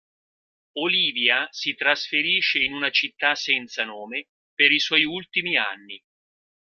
[0.79, 6.03] Olivia si trasferisce in una città senza nome per i suoi ultimi anni.